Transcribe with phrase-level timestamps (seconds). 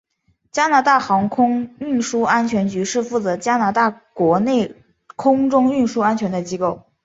[0.51, 4.73] 加拿大航空运输安全局是负责加拿大国内
[5.15, 6.81] 空中运输安全的机构。